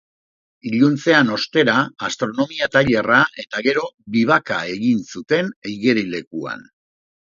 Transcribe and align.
Iluntzean, 0.69 1.29
ostera, 1.35 1.75
astronomia 2.09 2.69
tailerra 2.77 3.21
eta 3.45 3.65
gero 3.71 3.87
vivac-a 4.19 4.61
egin 4.81 5.09
zuten 5.17 5.57
igerilekuan. 5.79 6.71